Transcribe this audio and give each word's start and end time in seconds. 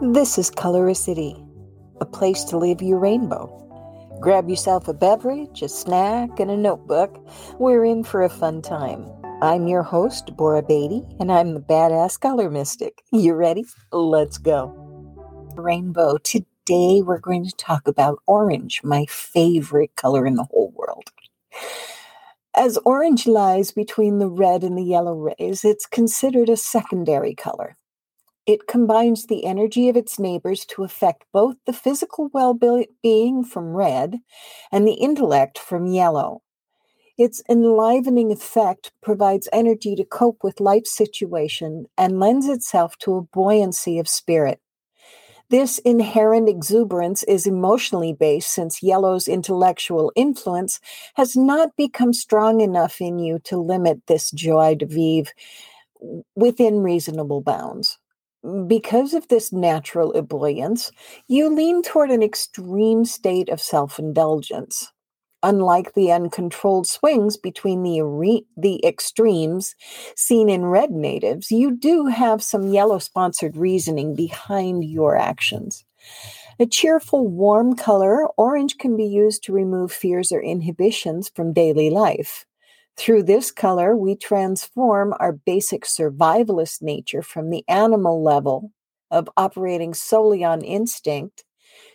This 0.00 0.38
is 0.38 0.48
Colorisity, 0.48 1.44
a 2.00 2.06
place 2.06 2.44
to 2.44 2.56
live 2.56 2.80
your 2.80 3.00
rainbow. 3.00 3.48
Grab 4.20 4.48
yourself 4.48 4.86
a 4.86 4.94
beverage, 4.94 5.60
a 5.60 5.68
snack, 5.68 6.38
and 6.38 6.52
a 6.52 6.56
notebook. 6.56 7.18
We're 7.58 7.84
in 7.84 8.04
for 8.04 8.22
a 8.22 8.28
fun 8.28 8.62
time. 8.62 9.10
I'm 9.42 9.66
your 9.66 9.82
host, 9.82 10.28
DeBorah 10.28 10.68
Beatty, 10.68 11.02
and 11.18 11.32
I'm 11.32 11.54
the 11.54 11.60
badass 11.60 12.20
color 12.20 12.48
mystic. 12.48 13.02
You 13.10 13.34
ready? 13.34 13.64
Let's 13.90 14.38
go. 14.38 14.72
Rainbow. 15.56 16.18
Today 16.18 17.02
we're 17.02 17.18
going 17.18 17.44
to 17.44 17.56
talk 17.56 17.88
about 17.88 18.22
orange, 18.28 18.82
my 18.84 19.04
favorite 19.06 19.96
color 19.96 20.28
in 20.28 20.36
the 20.36 20.44
whole 20.44 20.72
world. 20.76 21.10
As 22.54 22.78
orange 22.84 23.26
lies 23.26 23.72
between 23.72 24.20
the 24.20 24.28
red 24.28 24.62
and 24.62 24.78
the 24.78 24.84
yellow 24.84 25.16
rays, 25.16 25.64
it's 25.64 25.86
considered 25.86 26.48
a 26.48 26.56
secondary 26.56 27.34
color. 27.34 27.76
It 28.48 28.66
combines 28.66 29.26
the 29.26 29.44
energy 29.44 29.90
of 29.90 29.96
its 29.96 30.18
neighbors 30.18 30.64
to 30.70 30.82
affect 30.82 31.26
both 31.34 31.56
the 31.66 31.72
physical 31.74 32.30
well 32.32 32.58
being 33.02 33.44
from 33.44 33.74
red 33.74 34.20
and 34.72 34.88
the 34.88 34.94
intellect 34.94 35.58
from 35.58 35.86
yellow. 35.86 36.40
Its 37.18 37.42
enlivening 37.46 38.32
effect 38.32 38.90
provides 39.02 39.50
energy 39.52 39.94
to 39.96 40.04
cope 40.04 40.42
with 40.42 40.60
life 40.60 40.86
situation 40.86 41.84
and 41.98 42.20
lends 42.20 42.48
itself 42.48 42.96
to 43.00 43.16
a 43.16 43.22
buoyancy 43.22 43.98
of 43.98 44.08
spirit. 44.08 44.62
This 45.50 45.78
inherent 45.80 46.48
exuberance 46.48 47.24
is 47.24 47.46
emotionally 47.46 48.14
based 48.14 48.50
since 48.50 48.82
yellow's 48.82 49.28
intellectual 49.28 50.10
influence 50.16 50.80
has 51.16 51.36
not 51.36 51.76
become 51.76 52.14
strong 52.14 52.62
enough 52.62 52.98
in 52.98 53.18
you 53.18 53.40
to 53.40 53.58
limit 53.58 54.06
this 54.06 54.30
joie 54.30 54.74
de 54.74 54.86
vivre 54.86 55.34
within 56.34 56.78
reasonable 56.78 57.42
bounds 57.42 57.98
because 58.66 59.14
of 59.14 59.28
this 59.28 59.52
natural 59.52 60.12
ebullience, 60.14 60.90
you 61.26 61.48
lean 61.54 61.82
toward 61.82 62.10
an 62.10 62.22
extreme 62.22 63.04
state 63.04 63.48
of 63.48 63.60
self 63.60 63.98
indulgence. 63.98 64.92
Unlike 65.42 65.94
the 65.94 66.10
uncontrolled 66.10 66.88
swings 66.88 67.36
between 67.36 67.84
the, 67.84 68.00
are- 68.00 68.44
the 68.56 68.84
extremes 68.84 69.76
seen 70.16 70.48
in 70.48 70.66
red 70.66 70.90
natives, 70.90 71.52
you 71.52 71.76
do 71.76 72.06
have 72.06 72.42
some 72.42 72.72
yellow 72.72 72.98
sponsored 72.98 73.56
reasoning 73.56 74.16
behind 74.16 74.84
your 74.84 75.16
actions. 75.16 75.84
A 76.60 76.66
cheerful, 76.66 77.28
warm 77.28 77.76
color, 77.76 78.26
orange 78.36 78.78
can 78.78 78.96
be 78.96 79.06
used 79.06 79.44
to 79.44 79.52
remove 79.52 79.92
fears 79.92 80.32
or 80.32 80.40
inhibitions 80.42 81.30
from 81.34 81.52
daily 81.52 81.90
life. 81.90 82.46
Through 82.98 83.22
this 83.22 83.52
color, 83.52 83.96
we 83.96 84.16
transform 84.16 85.14
our 85.20 85.32
basic 85.32 85.84
survivalist 85.84 86.82
nature 86.82 87.22
from 87.22 87.48
the 87.48 87.64
animal 87.68 88.24
level 88.24 88.72
of 89.12 89.30
operating 89.36 89.94
solely 89.94 90.42
on 90.42 90.62
instinct 90.62 91.44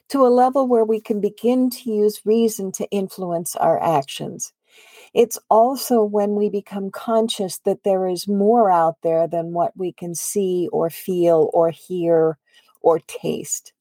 to 0.10 0.26
a 0.26 0.30
level 0.30 0.66
where 0.66 0.86
we 0.86 1.02
can 1.02 1.20
begin 1.20 1.70
to 1.72 1.92
use 1.92 2.26
reason 2.26 2.72
to 2.74 2.90
influence 2.90 3.58
our 3.58 3.84
actions. 3.84 4.54
It's 5.14 5.38
also 5.50 6.06
when 6.06 6.36
we 6.36 6.50
become 6.50 6.90
conscious 6.90 7.58
that 7.66 7.84
there 7.84 8.08
is 8.08 8.26
more 8.26 8.72
out 8.72 8.96
there 9.04 9.28
than 9.28 9.52
what 9.52 9.76
we 9.76 9.92
can 9.92 10.16
see 10.16 10.70
or 10.72 10.90
feel 10.90 11.50
or 11.54 11.70
hear 11.70 12.38
or 12.80 13.00
taste. 13.00 13.74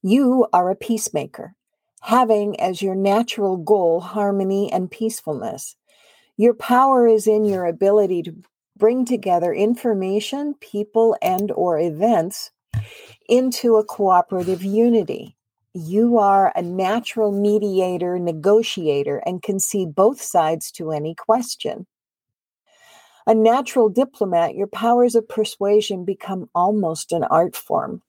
You 0.00 0.46
are 0.54 0.70
a 0.70 0.74
peacemaker, 0.74 1.54
having 2.00 2.58
as 2.58 2.80
your 2.80 2.94
natural 2.94 3.58
goal 3.58 4.00
harmony 4.00 4.72
and 4.72 4.90
peacefulness. 4.90 5.76
Your 6.36 6.54
power 6.54 7.06
is 7.06 7.28
in 7.28 7.44
your 7.44 7.64
ability 7.64 8.22
to 8.24 8.34
bring 8.76 9.04
together 9.04 9.52
information, 9.52 10.54
people, 10.54 11.16
and 11.22 11.52
or 11.52 11.78
events 11.78 12.50
into 13.28 13.76
a 13.76 13.84
cooperative 13.84 14.64
unity. 14.64 15.36
You 15.74 16.18
are 16.18 16.52
a 16.56 16.62
natural 16.62 17.30
mediator, 17.30 18.18
negotiator, 18.18 19.18
and 19.18 19.42
can 19.42 19.60
see 19.60 19.86
both 19.86 20.20
sides 20.20 20.72
to 20.72 20.90
any 20.90 21.14
question. 21.14 21.86
A 23.26 23.34
natural 23.34 23.88
diplomat, 23.88 24.54
your 24.56 24.66
powers 24.66 25.14
of 25.14 25.28
persuasion 25.28 26.04
become 26.04 26.50
almost 26.54 27.12
an 27.12 27.24
art 27.24 27.54
form. 27.54 28.02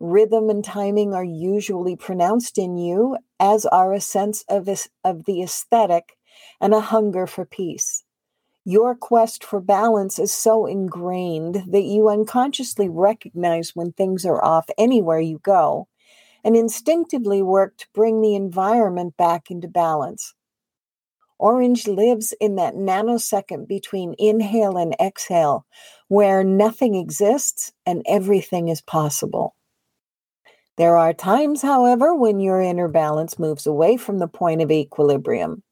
Rhythm 0.00 0.48
and 0.48 0.64
timing 0.64 1.14
are 1.14 1.24
usually 1.24 1.94
pronounced 1.94 2.56
in 2.56 2.78
you, 2.78 3.18
as 3.38 3.66
are 3.66 3.92
a 3.92 4.00
sense 4.00 4.44
of, 4.48 4.66
of 5.04 5.24
the 5.26 5.42
aesthetic 5.42 6.16
and 6.60 6.74
a 6.74 6.80
hunger 6.80 7.26
for 7.26 7.44
peace. 7.44 8.04
Your 8.64 8.94
quest 8.94 9.42
for 9.42 9.60
balance 9.60 10.18
is 10.18 10.32
so 10.32 10.66
ingrained 10.66 11.64
that 11.68 11.84
you 11.84 12.08
unconsciously 12.08 12.88
recognize 12.88 13.74
when 13.74 13.92
things 13.92 14.26
are 14.26 14.44
off 14.44 14.68
anywhere 14.76 15.20
you 15.20 15.38
go 15.38 15.88
and 16.44 16.56
instinctively 16.56 17.42
work 17.42 17.76
to 17.78 17.86
bring 17.94 18.20
the 18.20 18.34
environment 18.34 19.16
back 19.16 19.50
into 19.50 19.68
balance. 19.68 20.34
Orange 21.38 21.88
lives 21.88 22.34
in 22.38 22.56
that 22.56 22.74
nanosecond 22.74 23.66
between 23.66 24.14
inhale 24.18 24.76
and 24.76 24.94
exhale, 25.00 25.64
where 26.08 26.44
nothing 26.44 26.94
exists 26.94 27.72
and 27.86 28.02
everything 28.06 28.68
is 28.68 28.82
possible. 28.82 29.54
There 30.76 30.98
are 30.98 31.14
times, 31.14 31.62
however, 31.62 32.14
when 32.14 32.40
your 32.40 32.60
inner 32.60 32.88
balance 32.88 33.38
moves 33.38 33.66
away 33.66 33.96
from 33.96 34.18
the 34.18 34.28
point 34.28 34.60
of 34.60 34.70
equilibrium. 34.70 35.62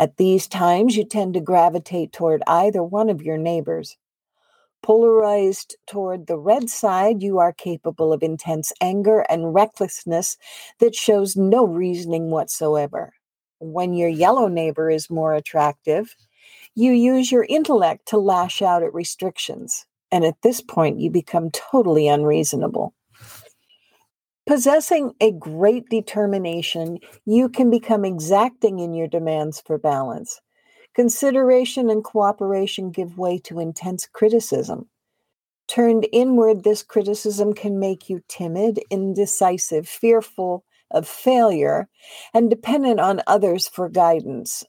At 0.00 0.16
these 0.16 0.48
times, 0.48 0.96
you 0.96 1.04
tend 1.04 1.34
to 1.34 1.42
gravitate 1.42 2.12
toward 2.12 2.42
either 2.46 2.82
one 2.82 3.10
of 3.10 3.22
your 3.22 3.38
neighbors. 3.38 3.98
Polarized 4.82 5.76
toward 5.86 6.26
the 6.26 6.38
red 6.38 6.70
side, 6.70 7.22
you 7.22 7.38
are 7.38 7.52
capable 7.52 8.10
of 8.14 8.22
intense 8.22 8.72
anger 8.80 9.26
and 9.28 9.54
recklessness 9.54 10.38
that 10.78 10.94
shows 10.94 11.36
no 11.36 11.66
reasoning 11.66 12.30
whatsoever. 12.30 13.12
When 13.58 13.92
your 13.92 14.08
yellow 14.08 14.48
neighbor 14.48 14.88
is 14.90 15.10
more 15.10 15.34
attractive, 15.34 16.16
you 16.74 16.92
use 16.92 17.30
your 17.30 17.44
intellect 17.50 18.08
to 18.08 18.18
lash 18.18 18.62
out 18.62 18.82
at 18.82 18.94
restrictions. 18.94 19.84
And 20.10 20.24
at 20.24 20.40
this 20.42 20.62
point, 20.62 20.98
you 20.98 21.10
become 21.10 21.50
totally 21.50 22.08
unreasonable. 22.08 22.94
Possessing 24.50 25.14
a 25.20 25.30
great 25.30 25.88
determination, 25.90 26.98
you 27.24 27.48
can 27.48 27.70
become 27.70 28.04
exacting 28.04 28.80
in 28.80 28.92
your 28.92 29.06
demands 29.06 29.60
for 29.60 29.78
balance. 29.78 30.40
Consideration 30.92 31.88
and 31.88 32.02
cooperation 32.02 32.90
give 32.90 33.16
way 33.16 33.38
to 33.44 33.60
intense 33.60 34.08
criticism. 34.08 34.88
Turned 35.68 36.08
inward, 36.12 36.64
this 36.64 36.82
criticism 36.82 37.54
can 37.54 37.78
make 37.78 38.10
you 38.10 38.24
timid, 38.26 38.80
indecisive, 38.90 39.88
fearful 39.88 40.64
of 40.90 41.06
failure, 41.06 41.88
and 42.34 42.50
dependent 42.50 42.98
on 42.98 43.22
others 43.28 43.68
for 43.68 43.88
guidance. 43.88 44.64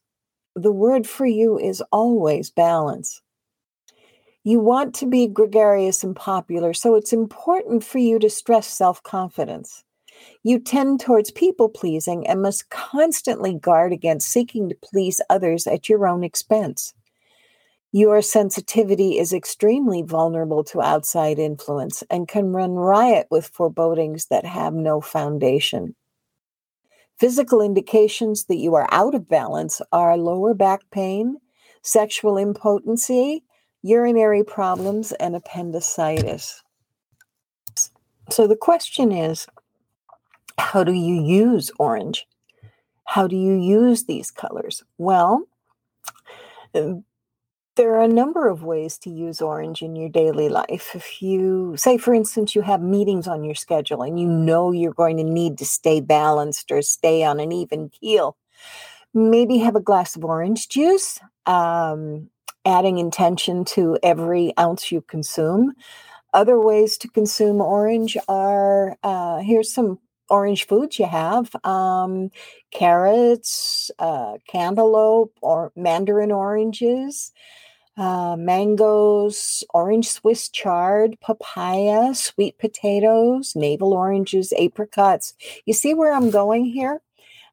The 0.55 0.71
word 0.71 1.07
for 1.07 1.25
you 1.25 1.57
is 1.57 1.81
always 1.91 2.51
balance. 2.51 3.19
You 4.43 4.59
want 4.59 4.95
to 4.95 5.05
be 5.05 5.27
gregarious 5.27 6.03
and 6.03 6.15
popular, 6.15 6.73
so 6.73 6.95
it's 6.95 7.13
important 7.13 7.83
for 7.83 7.99
you 7.99 8.17
to 8.19 8.29
stress 8.29 8.67
self 8.67 9.03
confidence. 9.03 9.83
You 10.43 10.59
tend 10.59 10.99
towards 10.99 11.31
people 11.31 11.69
pleasing 11.69 12.27
and 12.27 12.41
must 12.41 12.69
constantly 12.69 13.53
guard 13.53 13.93
against 13.93 14.29
seeking 14.29 14.69
to 14.69 14.75
please 14.75 15.21
others 15.29 15.67
at 15.67 15.89
your 15.89 16.07
own 16.07 16.23
expense. 16.23 16.93
Your 17.91 18.21
sensitivity 18.21 19.19
is 19.19 19.33
extremely 19.33 20.01
vulnerable 20.01 20.63
to 20.65 20.81
outside 20.81 21.37
influence 21.37 22.03
and 22.09 22.27
can 22.27 22.53
run 22.53 22.71
riot 22.71 23.27
with 23.29 23.47
forebodings 23.53 24.27
that 24.27 24.45
have 24.45 24.73
no 24.73 25.01
foundation. 25.01 25.95
Physical 27.19 27.61
indications 27.61 28.45
that 28.45 28.57
you 28.57 28.73
are 28.73 28.87
out 28.91 29.13
of 29.13 29.27
balance 29.27 29.81
are 29.91 30.17
lower 30.17 30.53
back 30.53 30.81
pain, 30.89 31.37
sexual 31.83 32.37
impotency, 32.37 33.43
urinary 33.81 34.43
problems, 34.43 35.11
and 35.13 35.35
appendicitis. 35.35 36.61
So 38.29 38.47
the 38.47 38.55
question 38.55 39.11
is 39.11 39.47
how 40.57 40.83
do 40.83 40.93
you 40.93 41.21
use 41.21 41.71
orange? 41.79 42.27
How 43.05 43.27
do 43.27 43.35
you 43.35 43.53
use 43.53 44.05
these 44.05 44.31
colors? 44.31 44.83
Well, 44.97 45.43
um, 46.73 47.03
there 47.75 47.95
are 47.95 48.03
a 48.03 48.07
number 48.07 48.47
of 48.47 48.63
ways 48.63 48.97
to 48.99 49.09
use 49.09 49.41
orange 49.41 49.81
in 49.81 49.95
your 49.95 50.09
daily 50.09 50.49
life. 50.49 50.91
If 50.93 51.21
you, 51.21 51.75
say, 51.77 51.97
for 51.97 52.13
instance, 52.13 52.53
you 52.53 52.61
have 52.61 52.81
meetings 52.81 53.27
on 53.27 53.43
your 53.43 53.55
schedule 53.55 54.03
and 54.03 54.19
you 54.19 54.27
know 54.27 54.71
you're 54.71 54.93
going 54.93 55.17
to 55.17 55.23
need 55.23 55.57
to 55.59 55.65
stay 55.65 56.01
balanced 56.01 56.71
or 56.71 56.81
stay 56.81 57.23
on 57.23 57.39
an 57.39 57.51
even 57.51 57.89
keel, 57.89 58.37
maybe 59.13 59.57
have 59.57 59.75
a 59.75 59.81
glass 59.81 60.15
of 60.15 60.25
orange 60.25 60.69
juice. 60.69 61.19
Um, 61.45 62.29
adding 62.65 62.97
intention 62.99 63.65
to 63.65 63.97
every 64.03 64.53
ounce 64.59 64.91
you 64.91 65.01
consume. 65.01 65.73
Other 66.33 66.59
ways 66.59 66.97
to 66.99 67.09
consume 67.09 67.61
orange 67.61 68.17
are 68.27 68.97
uh, 69.03 69.39
here's 69.39 69.73
some 69.73 69.99
orange 70.29 70.67
foods 70.67 70.99
you 70.99 71.05
have 71.07 71.53
um, 71.65 72.31
carrots, 72.71 73.91
uh, 73.99 74.37
cantaloupe, 74.47 75.33
or 75.41 75.71
mandarin 75.75 76.31
oranges. 76.31 77.31
uh, 77.97 78.35
mangoes, 78.37 79.63
orange 79.73 80.09
Swiss 80.09 80.49
chard, 80.49 81.17
papaya, 81.21 82.15
sweet 82.15 82.57
potatoes, 82.57 83.53
navel 83.55 83.93
oranges, 83.93 84.53
apricots. 84.57 85.33
You 85.65 85.73
see 85.73 85.93
where 85.93 86.13
I'm 86.13 86.31
going 86.31 86.65
here? 86.65 87.01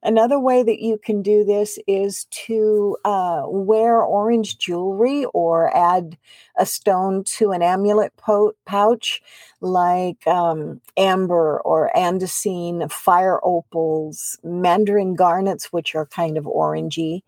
Another 0.03 0.39
way 0.39 0.63
that 0.63 0.81
you 0.81 0.97
can 0.97 1.23
do 1.23 1.43
this 1.43 1.79
is 1.89 2.27
to 2.31 2.97
uh, 3.05 3.43
wear 3.47 4.01
orange 4.01 4.59
jewelry 4.59 5.25
or 5.35 5.77
add 5.77 6.17
a 6.57 6.65
stone 6.65 7.25
to 7.25 7.51
an 7.51 7.63
amulet 7.63 8.17
po- 8.17 8.53
pouch 8.65 9.21
like 9.61 10.25
um, 10.27 10.81
amber 10.97 11.61
or 11.61 11.91
andesine, 11.97 12.91
fire 12.93 13.41
opals, 13.43 14.39
mandarin 14.45 15.17
garnets, 15.17 15.73
which 15.73 15.97
are 15.97 16.07
kind 16.07 16.39
of 16.39 16.45
orangey, 16.45 17.23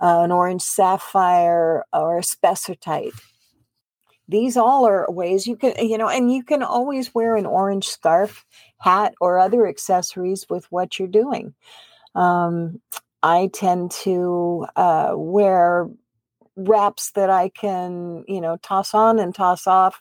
uh, 0.00 0.20
an 0.24 0.32
orange 0.32 0.62
sapphire, 0.62 1.84
or 1.92 2.18
a 2.18 2.22
spessartite. 2.22 3.12
These 4.26 4.56
all 4.56 4.86
are 4.86 5.04
ways 5.10 5.46
you 5.46 5.56
can, 5.56 5.74
you 5.86 5.98
know, 5.98 6.08
and 6.08 6.32
you 6.32 6.42
can 6.42 6.62
always 6.62 7.14
wear 7.14 7.36
an 7.36 7.44
orange 7.44 7.86
scarf, 7.86 8.46
hat, 8.78 9.12
or 9.20 9.38
other 9.38 9.66
accessories 9.66 10.46
with 10.48 10.64
what 10.72 10.98
you're 10.98 11.06
doing. 11.06 11.54
Um, 12.14 12.80
I 13.22 13.50
tend 13.52 13.90
to 14.02 14.66
uh, 14.76 15.12
wear 15.14 15.88
wraps 16.56 17.10
that 17.12 17.30
I 17.30 17.48
can, 17.48 18.24
you 18.28 18.40
know, 18.40 18.56
toss 18.62 18.94
on 18.94 19.18
and 19.18 19.34
toss 19.34 19.66
off. 19.66 20.00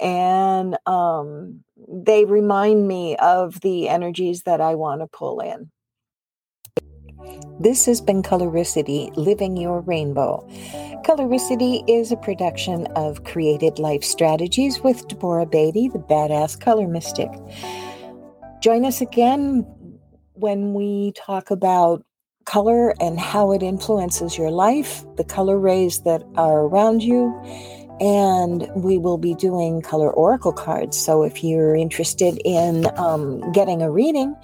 And 0.00 0.76
um, 0.86 1.64
they 1.88 2.24
remind 2.24 2.88
me 2.88 3.16
of 3.16 3.60
the 3.60 3.88
energies 3.88 4.42
that 4.42 4.60
I 4.60 4.74
want 4.74 5.00
to 5.00 5.06
pull 5.06 5.40
in. 5.40 5.70
This 7.60 7.86
has 7.86 8.00
been 8.00 8.22
Colorisity 8.22 9.14
Living 9.16 9.56
Your 9.56 9.80
Rainbow. 9.80 10.46
Colorisity 11.04 11.84
is 11.88 12.10
a 12.10 12.16
production 12.16 12.86
of 12.96 13.24
Created 13.24 13.78
Life 13.78 14.02
Strategies 14.02 14.80
with 14.80 15.06
Deborah 15.08 15.46
Beatty, 15.46 15.88
the 15.88 15.98
badass 15.98 16.58
color 16.58 16.88
mystic. 16.88 17.30
Join 18.60 18.84
us 18.84 19.00
again 19.00 19.66
when 20.34 20.74
we 20.74 21.12
talk 21.12 21.50
about 21.50 22.04
color 22.44 22.94
and 23.00 23.18
how 23.18 23.52
it 23.52 23.62
influences 23.62 24.36
your 24.36 24.50
life, 24.50 25.04
the 25.16 25.24
color 25.24 25.58
rays 25.58 26.02
that 26.02 26.22
are 26.36 26.62
around 26.62 27.02
you, 27.02 27.32
and 28.00 28.68
we 28.74 28.98
will 28.98 29.18
be 29.18 29.34
doing 29.34 29.80
color 29.80 30.10
oracle 30.10 30.52
cards. 30.52 30.96
So 30.96 31.22
if 31.22 31.44
you're 31.44 31.76
interested 31.76 32.40
in 32.44 32.86
um, 32.98 33.52
getting 33.52 33.80
a 33.80 33.90
reading, 33.90 34.34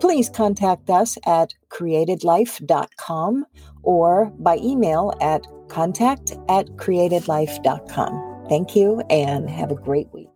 please 0.00 0.30
contact 0.30 0.88
us 0.88 1.18
at 1.26 1.54
createdlife.com 1.70 3.46
or 3.82 4.26
by 4.38 4.58
email 4.58 5.12
at 5.20 5.46
contact 5.68 6.32
at 6.48 6.66
createdlife.com. 6.76 8.46
Thank 8.48 8.76
you 8.76 9.02
and 9.10 9.50
have 9.50 9.70
a 9.70 9.74
great 9.74 10.08
week. 10.12 10.27